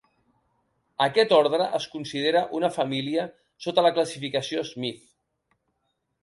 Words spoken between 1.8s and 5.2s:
considera una família sota la classificació Smith.